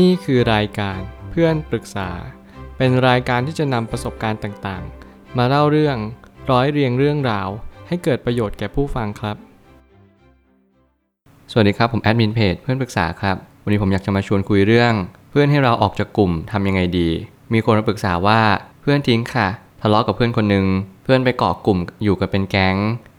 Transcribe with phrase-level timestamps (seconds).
[0.00, 0.98] นี่คือรายการ
[1.30, 2.08] เพื่อนปรึกษา
[2.76, 5.96] เป็นรายการที่จะนำประสบการณ์ต่างๆ มาเล่าเรื่อง
[6.50, 7.48] ร้อยเรียงเรื่องราว
[7.88, 9.36] ให้เกิดประโยชน์แก่ผู้ฟังครับ
[11.50, 14.92] สวัสดีครับ ผมแอดมินเพจเพื่อนปรึกษาครับ วันนี้ผมอยากจะมาชวนคุยเรื่อง
[15.30, 17.08] เพื่อนให้เราออกจากกลุ่มทำยังไงดี
[17.52, 18.40] มีคนมาปรึกษาว่า
[18.80, 19.48] เพื่อนทิ้งค่ะ
[19.82, 20.66] ทะเลาะกับเพื่อนคนหนึ่ง
[21.04, 22.76] เพื่อนไปเกาะกลุ่มอยู่กันเป็นแก๊ง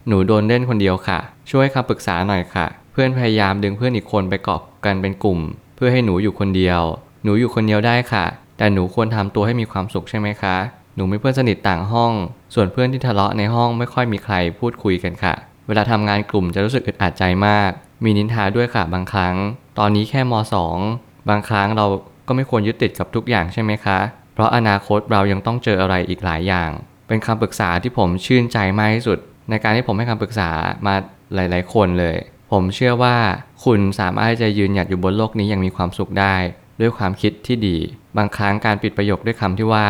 [0.08, 1.20] หนูโดนเล่นคนเดียวค่ะ
[1.52, 5.40] ช่วยคำปรึกษาหน่อยค่ะ เพื่อนพยายามดึงเพื่อนอีกคนไปเกาะกันเป็นกลุ่ม
[5.86, 6.82] พื่อให้หนูอยู่คนเดียว
[7.24, 8.26] หนูอยู่คนเดียวได้ค่ะ
[8.58, 10.56] แต่หนูควรทำตัวให้มีความสุขใช่ไหมคะ
[10.96, 12.12] หนูมีเพื่อนสนิทต่างห้อง
[12.54, 15.34] ส่วนเพื่อนที่ทะเลาะในห้องไม่ค่อยมีใครพูดคุยกันค่ะ
[15.68, 17.72] เวลาทำงานกลุ่มจะรู้สึกอึดอัดใจมาก
[18.04, 19.36] มีนินทาด้วยค่ะบางครั้ง
[19.80, 20.34] ตอนนี้แค่ม
[20.82, 21.86] .2 บางครั้งเรา
[22.28, 24.00] ก็ไม่ควรยึดติดกับทุกอย่างใช่ไหมคะ
[24.34, 26.70] เพราะอนาคตเรายังต้องเจออะไรอีกหลายอย่าง
[27.08, 29.20] เป็นคำปรึกษาที่ผมชื่นใจมากที่สุด
[29.50, 30.50] ในการที่ผมให้คำปรึกษา
[30.86, 30.96] มา
[31.36, 32.16] หลาย ๆ คนเลย
[32.58, 33.18] ผมเชื่อว่า
[33.66, 36.36] คุณสามารถจะยืนหยัดอยู่บนโลกนี้อย่างมีความสุขได้
[36.82, 37.78] ด้วยความคิดที่ดี
[38.18, 39.88] บางครั้งการปิดประโยคด้วยคำที่ว่า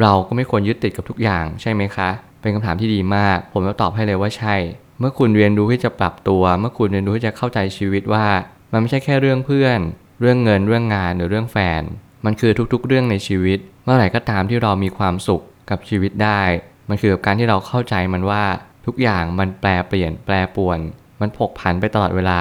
[0.00, 2.10] เราก็ไม่ควรยึดติดกับทุกอย่างใช่ไหมคะ
[2.40, 4.54] เป็นคำถามที่ดีมาก ผมจะตอบให้เลยว่าใช่
[4.98, 8.26] เมื่อคุณเรียนรู้ที่จะปรับตัว เมื่อคุณเรียนรู้ที่จะเข้าใจชีวิตว่า
[8.72, 9.78] มันไม่ใช่แค่เรื่องเพื่อน
[10.20, 11.82] เรื่องเงินเรื่องงานหรือเรื่องแฟน
[12.24, 16.42] มันคือทุกๆ เรื่องในชีวิต เมื่อไหร่ก็ตามที่เรามีความสุขกับชีวิตได้
[16.88, 18.44] มันคือการที่เราเข้าใจมันว่า
[18.86, 20.78] ทุกอย่างมันแปลเปลี่ยนแปรปวน
[21.20, 22.40] มันผกผันไปตลอดเวลา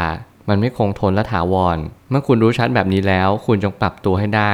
[0.49, 1.77] มันไม่คงทนและถาวร
[2.09, 4.53] เมื่อคุณรู้ชัดแบบนี้แล้ว คุณจงปรับตัวให้ได้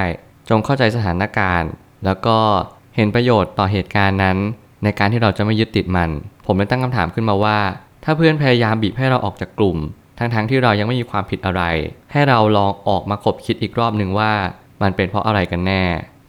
[0.49, 1.71] จงเข้าใจสถานการณ์
[2.05, 2.37] แล้วก็
[2.95, 4.37] เห็นประโยชน์ต่อเหตุการณ์นั้น
[4.83, 6.09] ในการที่เราจะไม่ยึดติดมัน
[6.45, 7.59] ผมเลยตั้งคำถามขึ้นมาว่า
[8.03, 9.77] ถ้าเพื่อนพยายามบีบให้เราออกจากกลุ่ม
[10.17, 11.63] ทั้งๆทที่เรายังไม่มีความผิดอะไร
[12.11, 14.31] ให้เราลองออกมาคบคิดอีกรอบหนึ่งว่า
[14.81, 15.83] มันเป็นเพราะอะไรกันแน่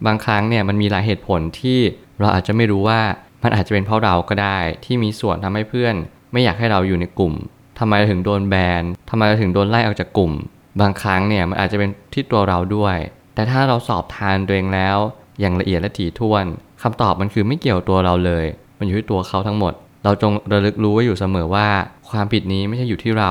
[0.07, 1.79] บางครั้งเนี่ยมันมีหลายเหตุผลที่
[2.21, 3.01] เราอาจจะไม่รู้ว่า
[3.43, 5.95] มันอาจจะเป็นเพราะเราก็ได้ ที่มีส่วนทำให้เพื่อน
[6.33, 7.35] ไม่อยากให้เราอยู่ในกลุ่ม
[7.85, 10.33] ทำไมเราถึงโดนแบนทำไมเราถึงโดนไล่ออกจากกลุ่ม
[10.81, 12.97] บางครั้งเนี่ยมันอาจจะเป็นที่ตัวเราด้วย
[13.35, 14.97] แต่ถ้าเราสอบทานตัวเองแล้ว
[15.41, 16.45] อย่างละเอียดและถี่ถ้วน
[16.83, 18.45] คำตอบมันคือไม่เกี่ยวตัวเราเลย
[18.79, 19.73] มันอยู่ที่ตัวเขาทั้งหมด
[20.05, 21.69] เราจงระลึกรู้ไว้อยู่เสมอว่า
[22.11, 23.31] ความผิดนี้ไม่ใช่อยู่ที่เรา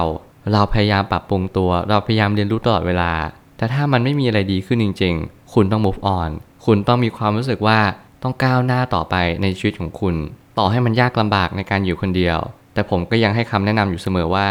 [0.54, 3.12] เราพยายามปรับปรุงตัว เราพยายามเรียนรู้ตลอดเวลา
[3.58, 6.30] แต่ถ้ามันไม่มีอะไรดีขึ้นจริง ๆ คุณต้อง move on
[6.66, 7.80] คุณต้องมีความรู้สึกว่า
[8.24, 10.16] ต้องก้าวหน้าต่อไปในชีวิตของคุณ
[10.58, 12.38] ต่อให้มันยากลำบากในการอยู่คนเดียว
[12.74, 14.48] แต่ผมก็ยังให้คำแนะนำอยู่เสมอว่า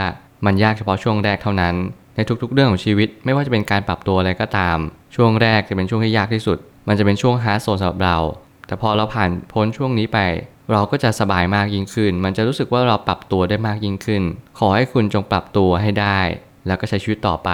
[0.46, 1.74] มันยากเฉพาะช่วงแรกเท่านั้น
[2.16, 4.78] ในทุกๆ เรื่องของชีวิต ไม่ว่าจะเป็นการปรับตัวอะไรก็ตาม
[5.16, 6.58] ช่วงแรกจะเป็นช่วงที่ยากที่สุด
[6.88, 8.16] มันจะเป็นช่วงฮาร์ดโซนสำหรับเรา
[8.66, 10.18] แต่พอเราผ่านพ้นช่วงนี้ไป
[10.72, 14.22] เราก็จะสบายมากยิ่งขึ้น มันจะรู้สึกว่าเราปรับตัวได้มากยิ่งขึ้น
[14.58, 16.20] ขอให้คุณจงปรับตัวให้ได้
[16.66, 17.50] แล้วก็ใช้ชีวิตต่อไป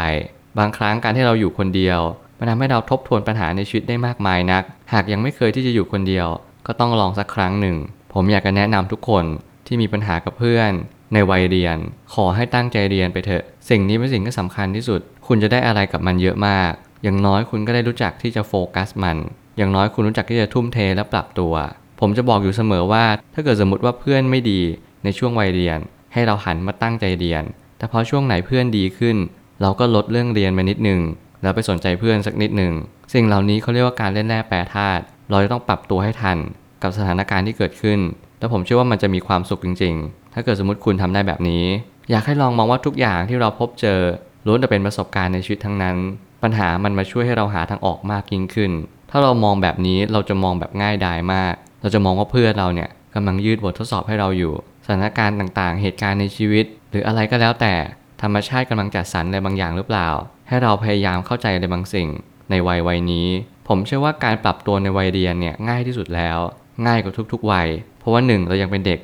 [0.59, 2.01] บางครั้งการที่เราอยู่คนเดียว
[2.39, 4.63] มันทำให้เราทบทวนปัญหาในชีวิตได้มากมายนัก
[4.93, 6.29] หากยังไม่เคยที่จะอยู่คนเดียว
[6.67, 7.77] ก็ต้องลองสักครั้งหนึ่ง
[8.13, 9.25] ผมอยากจะแนะนำทุกคน
[9.67, 10.73] ที่มีปัญหากับเพื่อน
[11.13, 11.79] ในวัยเรียน
[12.15, 16.71] ขอให้ตั้งใจเรียนไปเถอะ สิ่งนี้เป็นสิ่งที่สำคัญที่สุด คุณจะได้อะไรกับมันเยอะมาก
[17.03, 19.19] อย่างน้อยคุณก็ได้รู้จักที่จะโฟกัสมัน
[19.57, 21.55] อย่างน้อยคุณรู้จักที่จะทุ่มเทและปรับตัว
[22.01, 23.05] ผมจะบอกอยู่เสมอว่า
[23.35, 24.61] ถ้าเกิดสมมติว่าเพื่อนไม่ดี
[25.05, 25.79] ในช่วงวัยเรียน
[26.13, 27.43] ให้เราหันมาตั้งใจเรียน
[27.79, 29.17] แต่พอช่วงไหนเพื่อนดีขึ้น
[29.63, 31.01] เราก็ลดเรื่องเรียนมานิดนึง
[31.43, 32.73] แล้วไปสนใจเพื่อนสักนิดหนึ่ง
[33.15, 36.39] สิ่งเหล่านี้เขาเรียกว่าการเล่นแร่แปรธาตุเราจะต้องปรับตัวให้ทัน
[36.83, 37.99] กับสถานการณ์ที่เกิดขึ้น
[38.39, 41.65] แล้วผมเชื่อว่ามันจะมีความสุขจริง ๆ ถ้าเกิดสมมติคุณทำได้แบบนี้
[42.11, 44.01] อยากให้ลองมองว่าทุกอย่างที่เราพบเจอ
[44.47, 45.97] ล้วนแต่เป็นประสบการณ์ในชีวิตทั้งนั้น
[46.43, 48.73] ปัญหามันมาช่วยให้เราหาทางออกมากยิ่งขึ้น
[49.11, 54.55] ถ้าเรามองแบบนี้เราจะมองแบบง่ายดายมาก เราจะมองว่าเพื่อนเราเนี่ยกำลังยืดบททดสอบให้เราอยู่
[54.85, 57.75] สถานการณ์ต่างๆ เหตุการณ์ในชีวิต หรืออะไรก็แล้วแต่
[58.23, 60.09] ธรรมชาติกำลังจัดสรรอะไรบางอย่างหรือเปล่า
[60.49, 62.09] ให้เราพยายามเข้าใจอะไรบางสิ่ง
[62.51, 63.29] ในวัยวัยนี้
[63.69, 66.39] ผมเชื่อว่าการปรับตัวในวัยเรียนเนี่ยง่ายที่สุดแล้ว
[66.87, 67.69] ง่ายกว่าทุกๆวัย
[68.07, 69.01] ราะว่า 1 เรายังเป็นเด็ก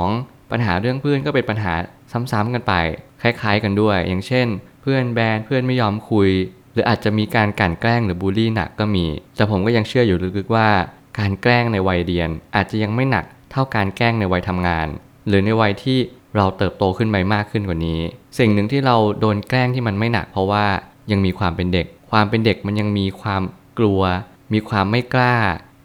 [0.00, 1.72] 2 ปัญหาเรื่องเพื่อนก็เป็นปัญหา
[2.32, 2.72] ซ้ำๆกันไป
[3.22, 4.46] คล้ายๆ กันด้วย อย่างเช่น
[4.82, 6.30] เพื่อนแบนเพื่อนไม่ยอมคุย
[6.72, 9.06] หรืออาจจะมีการกลั่นแกล้งหรือบูลลี่หนักก็มี
[9.36, 10.68] แต่ผมก็ยังเชื่ออยู่ลึกๆว่า
[11.18, 14.86] การแกล้งในวัยเรียน อาจจะยังไม่หนักเท่าการแกล้งในวัยทำงาน
[15.28, 15.98] หรือในวัยที่
[16.36, 18.00] เราเติบโตขึ้นไปมากขึ้นกว่านี้
[18.38, 20.64] สิ่งหนึ่งที่เราโดนแกล้งที่มันไม่หนัก เพราะว่า
[21.10, 23.42] ยังมีความเป็นเด็ก ความเป็นเด็กมันยังมีความ
[23.78, 24.02] กลัว
[24.52, 25.36] มีความไม่กล้า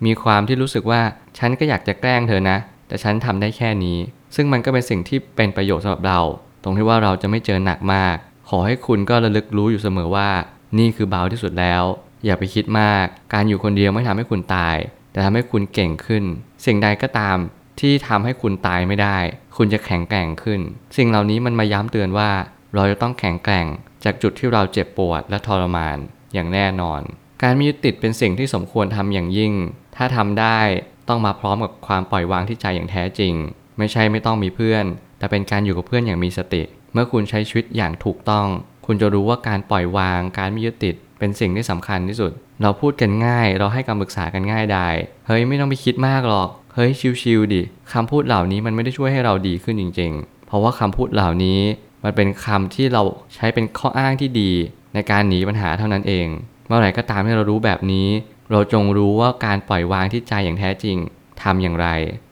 [0.06, 1.02] มีความที่รู้สึกว่า
[1.38, 2.58] ฉันก็อยากจะแกล้งเธอนะ
[2.92, 3.98] แต่ฉันทำได้แค่นี้
[4.36, 6.20] ซึ่งมันก็เป็นสิ่งที่เป็นประโยชน์สำหรับเรา
[6.64, 8.16] ตรงที่ว่าเราจะไม่เจอหนักมาก
[8.50, 10.30] ขอให้คุณก็ระลึกรู้อยู่เสมอว่า
[10.78, 11.84] นี่คือเบาที่สุดแล้ว
[12.26, 14.78] อย่าไปคิดมาก การอยู่คนเดียวไม่ทำให้คุณตาย
[15.12, 16.24] แต่ทำให้คุณเก่งขึ้น
[16.66, 17.38] สิ่งใดก็ตาม
[17.80, 19.18] ที่ทำให้คุณตายไม่ได้
[19.58, 20.60] คุณจะแข็งแกร่งขึ้น
[20.98, 22.32] สิ่งเหล่านี้มันมาย้ำเตือนว่า
[22.76, 23.66] เราจะต้องแข็งแกร่ง
[24.04, 25.98] จากจุดที่เราเจ็บปวดและทรมาน
[26.34, 27.02] อย่างแน่นอน
[27.44, 29.54] การมียึดติดเป็นสิ่งที่สมควรทำอย่างยิ่ง
[29.96, 30.60] ถ้าทำได้
[31.08, 33.34] ต้องมาพร้อมกับความปล่อยวางที่ใจอย่างแท้จริง
[33.78, 34.86] ไม่ใช่ไม่ต้องมีเพื่อน
[35.18, 36.64] แต่เป็นการอยู่กับเพื่อนอย่างมีสติ
[36.94, 38.48] เมื่อคุณใช้ชีวิตอย่างถูกต้อง
[38.86, 42.32] คุณจะรู้ว่าการปล่อยวาง การไม่ยึดติด เป็นสิ่งที่สำคัญที่สุด
[42.62, 44.88] เราพูดกันง่าย เราให้คำปรึกษากันง่ายได้
[45.28, 47.62] เฮ้ยไม่ต้องไปคิดมากหรอก เฮ้ยชิวๆดิ
[47.94, 51.60] คำพูดเหล่านี้มันไม่ได้ช่วยให้เราดีขึ้นจริง ๆ เพราะว่าคำพูดเหล่านี้
[52.04, 53.04] มันเป็นคำที่เรา
[53.36, 54.52] ใช้เป็นข้ออ้างที่ดี
[54.94, 56.28] ในการหนีปัญหาเท่านั้นเอง
[56.68, 58.08] เมื่อไหร่ก็ตามที่เรารู้แบบนี้
[58.52, 60.98] เราจงรู้ว่าการปล่อยวางที่ใจอย่างแท้จริง
[61.42, 61.88] ทำอย่างไร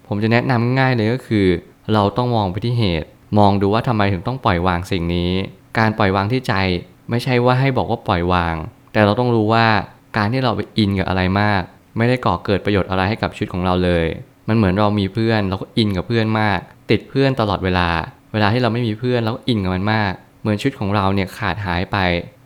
[0.07, 1.47] ผมจะแนะนำง่ายเลยก็คือ
[1.93, 3.07] เราต้องมองไปที่เหตุ
[3.37, 5.31] มองดูว่าทำไมถึงต้องปล่อยวางสิ่งนี้
[5.77, 6.53] การปล่อยวางที่ใจ
[7.09, 8.55] ไม่ใช่ว่าให้บอกว่าปล่อยวาง
[8.93, 9.65] แต่เราต้องรู้ว่า
[10.17, 11.61] การที่เราไปอินกับอะไรมาก
[11.97, 14.05] ไม่ได้ก่อเกิดประโยชน์อะไรให้กับชีวิตของเราเลย
[14.47, 16.59] มันเหมือนเรามีเพื่อนเราก็อินกับเพื่อนมาก
[16.91, 17.89] ติดเพื่อนตลอดเวลา
[18.33, 20.11] เวลาที่เราไม่มีเพื่อนเราก็อินกับมันมาก
[20.41, 21.97] เหมือนชีวิตของเราเนี่ยขาดหายไป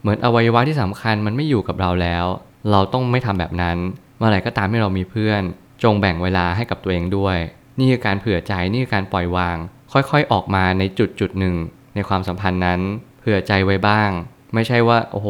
[0.02, 2.26] เหมือนอวัยวะที่สำคัญมันไม่อยู่กับเราแล้ว
[2.72, 3.78] เราต้องไม่ทำแบบนั้น
[4.18, 5.42] เมื่อไหร่ก็ตามที่เรามีเพื่อน
[5.84, 7.38] จงแบ่งเวลาให้กับตัวเองด้วย
[7.80, 9.58] นี่คือการเผื่อใจนี่คือการปล่อยวาง
[9.94, 11.56] ค่อยๆออกมาในจุดจุดหนึ่ง
[11.96, 12.80] ในความสัมพันธ์นั้น
[13.20, 14.10] เผื่อใจไว้บ้าง
[14.54, 15.30] ไม่ใช่ว่าโอ้โห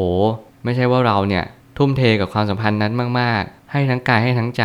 [0.63, 1.45] ไม่ใช่ว่าเราเนี่ย
[1.77, 4.63] ทุ่มเทกับความสัมพันธ์นั้นมากๆ ให้ทั้งกายให้ทั้งใจ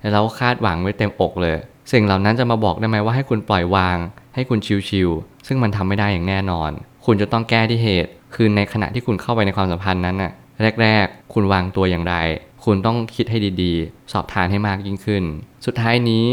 [0.00, 1.56] แล้วเราคาดหวังไว้เต็มอกเลย
[1.92, 3.98] สิ่งเหล่านั้นจะมาบอกได้ไหมว่าให้คุณปล่อยวาง
[4.34, 4.58] ให้คุณ
[4.88, 6.70] ชิวๆซึ่งมันทำไม่ได้อย่างแน่นอน
[7.04, 10.32] คุณจะต้องแก้ที่เหตุ คือในขณะที่คุณเข้าไปในความสัมพันธ์นั้นน่ะ
[10.82, 12.14] แรก ๆ คุณวางตัวอย่างไร
[12.64, 15.24] คุณต้องคิดให้ดีๆ สอบทานให้มากยิ่งขึ้น
[15.66, 16.26] สุดท้ายนี้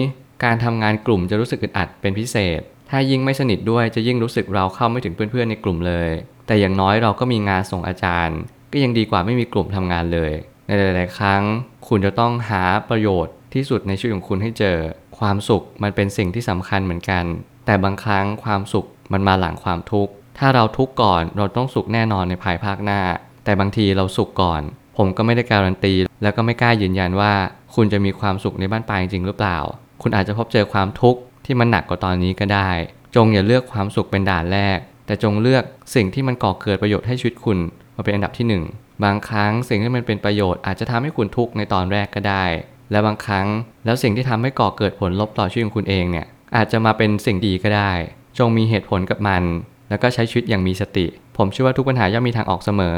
[0.43, 2.59] การทำงานกลุ่มจะรู้สึกอึดอัดเป็นพิเศษ
[2.89, 6.09] ถ้ายิ่งไม่สนิทด้วยจะยิ่งรู้สึกเราเข้าไม่ถึงเพื่อนๆในกลุ่มเลย
[6.47, 8.39] แต่อย่างน้อยเราก็มีงานส่งอาจารย์
[8.71, 10.31] ก็ยังดีกว่าไม่มีกลุ่มทำงานเลย
[10.67, 11.43] ในหลาย ๆ ครั้ง
[11.87, 14.77] คุณจะต้องหาประโยชน์ที่สุดในชีวิตของคุณให้เจอ
[15.19, 17.25] ความสุขมันเป็นสิ่งที่สำคัญเหมือนกัน
[17.65, 23.01] แต่บางครั้งความสุขมันมาหลังความทุกข์ ถ้าเราทุกข์ก่อนเราต้องสุขแน่นอนในภายภาคหน้า
[23.43, 24.61] แต่บางทีเราสุขก่อน
[24.97, 25.93] ผมก็ไม่ได้การันตี
[26.23, 27.33] แล้วก็ไม่กล้ายืนยันว่า
[27.75, 29.57] คุณจะมีความสุขในบ้านปลายจริงหรือเปล่า
[30.01, 32.69] คุณอาจจะพบเจอความทุกข์ที่มันหนักกว่าตอนนี้ก็ได้
[33.15, 35.63] จงอย่าเลือกความสุขเป็นด่านแรก แต่จงเลือก
[35.95, 37.57] สิ่งที่มันก่อเกิดประโยชน์ให้ชีวิตคุณ
[37.95, 38.63] มาเป็นอันดับที่หนึ่ง
[39.03, 42.45] บางครั้งสิ่งที่มันเป็นประโยชน์อาจจะทำให้คุณทุกข์ในตอนแรกก็ได้
[42.91, 43.47] และบางครั้ง
[43.85, 46.25] แล้วสิ่งที่ทำให้ก่อเกิดผลลบต่อชีวิตของคุณเองเนี่ย
[46.55, 47.91] อาจจะมาเป็นสิ่งดีก็ได้
[48.37, 49.43] จงมีเหตุผลกับมัน
[49.89, 51.05] แล้วก็ใช้ชีวิตอย่างมีสติ
[51.37, 52.97] ผมเชื่อว่าทุกปัญหาย่อมมีทางออกเสมอ